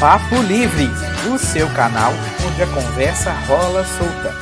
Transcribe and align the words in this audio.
Papo 0.00 0.40
Livre, 0.42 0.84
o 1.28 1.36
seu 1.36 1.66
canal 1.74 2.12
onde 2.46 2.62
a 2.62 2.66
conversa 2.68 3.32
rola 3.32 3.84
solta. 3.84 4.32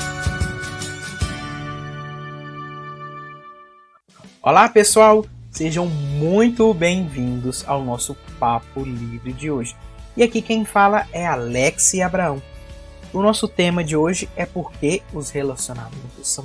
Olá 4.43 4.69
pessoal, 4.69 5.25
sejam 5.51 5.87
muito 5.87 6.75
bem-vindos 6.75 7.67
ao 7.67 7.83
nosso 7.83 8.15
Papo 8.39 8.83
Livre 8.83 9.33
de 9.33 9.51
hoje. 9.51 9.75
E 10.15 10.23
aqui 10.23 10.43
quem 10.43 10.67
fala 10.67 11.09
é 11.11 11.27
Alex 11.27 11.95
Abraão. 12.01 12.43
O 13.11 13.23
nosso 13.23 13.49
tema 13.49 13.83
de 13.83 13.97
hoje 13.97 14.29
é 14.37 14.45
por 14.45 14.71
que 14.73 15.03
os 15.11 15.31
relacionamentos 15.31 16.29
são 16.29 16.45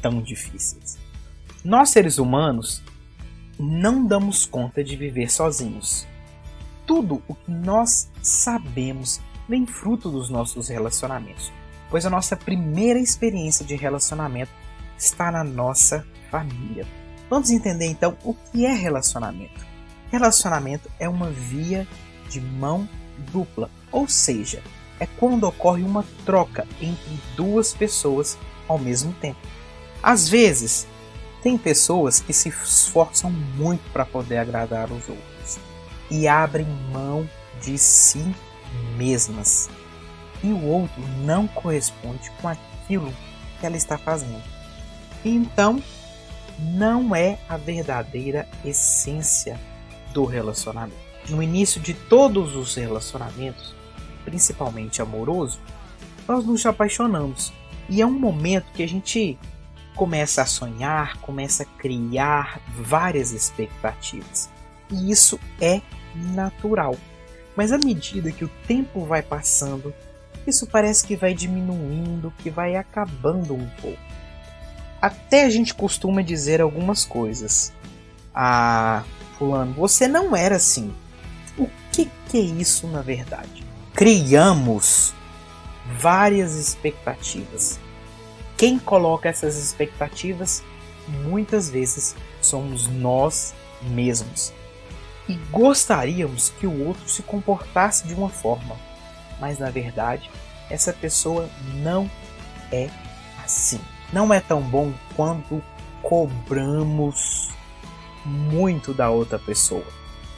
tão 0.00 0.22
difíceis. 0.22 0.96
Nós 1.64 1.90
seres 1.90 2.18
humanos 2.18 2.80
não 3.58 4.06
damos 4.06 4.46
conta 4.46 4.84
de 4.84 4.94
viver 4.94 5.28
sozinhos. 5.28 6.06
Tudo 6.86 7.22
o 7.26 7.34
que 7.34 7.50
nós 7.50 8.10
sabemos 8.22 9.20
vem 9.48 9.66
fruto 9.66 10.10
dos 10.10 10.28
nossos 10.28 10.68
relacionamentos, 10.68 11.50
pois 11.90 12.04
a 12.04 12.10
nossa 12.10 12.36
primeira 12.36 12.98
experiência 12.98 13.64
de 13.64 13.74
relacionamento 13.74 14.52
está 14.98 15.30
na 15.30 15.42
nossa 15.42 16.06
família. 16.30 16.86
Vamos 17.30 17.50
entender 17.50 17.86
então 17.86 18.16
o 18.22 18.34
que 18.34 18.66
é 18.66 18.72
relacionamento. 18.72 19.64
Relacionamento 20.10 20.90
é 20.98 21.08
uma 21.08 21.30
via 21.30 21.88
de 22.28 22.40
mão 22.40 22.86
dupla, 23.32 23.70
ou 23.90 24.06
seja, 24.06 24.62
é 25.00 25.06
quando 25.06 25.44
ocorre 25.44 25.82
uma 25.82 26.04
troca 26.26 26.66
entre 26.80 27.18
duas 27.34 27.72
pessoas 27.72 28.38
ao 28.68 28.78
mesmo 28.78 29.12
tempo. 29.14 29.40
Às 30.02 30.28
vezes, 30.28 30.86
tem 31.42 31.56
pessoas 31.56 32.20
que 32.20 32.32
se 32.32 32.50
esforçam 32.50 33.30
muito 33.30 33.90
para 33.90 34.04
poder 34.04 34.36
agradar 34.36 34.92
os 34.92 35.08
outros 35.08 35.33
e 36.10 36.28
abrem 36.28 36.66
mão 36.92 37.28
de 37.62 37.78
si 37.78 38.34
mesmas. 38.96 39.68
E 40.42 40.48
o 40.48 40.62
outro 40.62 41.00
não 41.24 41.46
corresponde 41.46 42.30
com 42.40 42.48
aquilo 42.48 43.12
que 43.58 43.66
ela 43.66 43.76
está 43.76 43.96
fazendo. 43.96 44.42
Então, 45.24 45.82
não 46.58 47.14
é 47.14 47.38
a 47.48 47.56
verdadeira 47.56 48.48
essência 48.64 49.58
do 50.12 50.24
relacionamento. 50.24 50.96
No 51.28 51.42
início 51.42 51.80
de 51.80 51.94
todos 51.94 52.54
os 52.54 52.74
relacionamentos, 52.74 53.74
principalmente 54.24 55.00
amoroso, 55.00 55.58
nós 56.28 56.44
nos 56.44 56.64
apaixonamos. 56.66 57.52
E 57.88 58.00
é 58.00 58.06
um 58.06 58.18
momento 58.18 58.72
que 58.72 58.82
a 58.82 58.88
gente 58.88 59.38
começa 59.94 60.42
a 60.42 60.46
sonhar, 60.46 61.18
começa 61.18 61.62
a 61.62 61.66
criar 61.66 62.60
várias 62.76 63.32
expectativas. 63.32 64.50
E 64.90 65.10
isso 65.10 65.38
é 65.60 65.80
natural. 66.14 66.96
Mas 67.56 67.72
à 67.72 67.78
medida 67.78 68.32
que 68.32 68.44
o 68.44 68.50
tempo 68.66 69.04
vai 69.04 69.22
passando, 69.22 69.94
isso 70.46 70.66
parece 70.66 71.06
que 71.06 71.16
vai 71.16 71.34
diminuindo, 71.34 72.32
que 72.38 72.50
vai 72.50 72.76
acabando 72.76 73.54
um 73.54 73.68
pouco. 73.80 73.98
Até 75.00 75.44
a 75.44 75.50
gente 75.50 75.74
costuma 75.74 76.22
dizer 76.22 76.60
algumas 76.60 77.04
coisas. 77.04 77.72
Ah, 78.34 79.04
fulano, 79.38 79.72
você 79.74 80.08
não 80.08 80.34
era 80.34 80.56
assim. 80.56 80.92
O 81.58 81.68
que, 81.92 82.10
que 82.28 82.38
é 82.38 82.40
isso 82.40 82.86
na 82.88 83.02
verdade? 83.02 83.64
Criamos 83.94 85.14
várias 85.98 86.56
expectativas 86.56 87.78
quem 88.56 88.78
coloca 88.78 89.28
essas 89.28 89.56
expectativas 89.56 90.62
muitas 91.24 91.68
vezes 91.68 92.14
somos 92.40 92.86
nós 92.86 93.52
mesmos. 93.82 94.52
E 95.28 95.34
gostaríamos 95.50 96.50
que 96.50 96.66
o 96.66 96.86
outro 96.86 97.08
se 97.08 97.22
comportasse 97.22 98.06
de 98.06 98.14
uma 98.14 98.28
forma, 98.28 98.76
mas 99.40 99.58
na 99.58 99.70
verdade 99.70 100.30
essa 100.70 100.92
pessoa 100.92 101.48
não 101.74 102.10
é 102.70 102.88
assim. 103.42 103.80
Não 104.12 104.32
é 104.32 104.40
tão 104.40 104.60
bom 104.60 104.92
quando 105.16 105.62
cobramos 106.02 107.50
muito 108.24 108.92
da 108.92 109.10
outra 109.10 109.38
pessoa. 109.38 109.84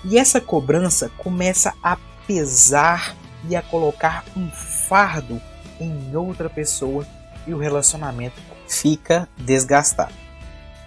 E 0.05 0.19
essa 0.19 0.41
cobrança 0.41 1.11
começa 1.19 1.75
a 1.83 1.97
pesar 2.27 3.15
e 3.49 3.55
a 3.57 3.63
colocar 3.63 4.25
um 4.37 4.51
fardo 4.51 5.41
em 5.81 6.15
outra 6.17 6.49
pessoa 6.49 7.07
e 7.47 7.55
o 7.55 7.59
relacionamento 7.59 8.41
fica 8.69 9.29
desgastado. 9.37 10.15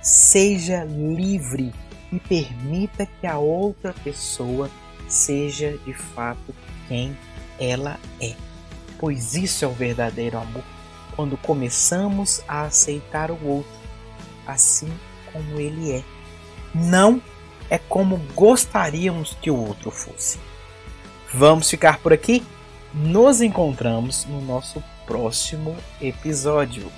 Seja 0.02 0.84
livre 0.84 1.74
e 2.12 2.20
permita 2.20 3.06
que 3.06 3.28
a 3.28 3.38
outra 3.38 3.94
pessoa 4.04 4.70
seja 5.08 5.78
de 5.86 5.94
fato 5.94 6.54
quem 6.88 7.18
ela 7.60 8.00
é. 8.22 8.36
Pois 8.98 9.36
isso 9.36 9.66
é 9.66 9.68
o 9.68 9.72
verdadeiro 9.72 10.38
amor, 10.38 10.64
quando 11.16 11.38
começamos 11.38 12.42
a 12.48 12.64
aceitar 12.64 13.32
o 13.32 13.48
outro 13.48 13.80
assim 14.46 14.92
como 15.32 15.60
ele 15.60 15.92
é. 15.92 16.04
Não 16.74 17.22
é 17.70 17.78
como 17.78 18.18
gostaríamos 18.36 19.38
que 19.42 19.52
o 19.52 19.56
outro 19.56 19.92
fosse. 19.92 20.40
Vamos 21.34 21.70
ficar 21.70 22.00
por 22.00 22.12
aqui? 22.12 22.44
Nos 22.94 23.42
encontramos 23.42 24.26
no 24.26 24.42
nosso 24.42 24.84
próximo 25.06 25.76
episódio. 26.02 26.92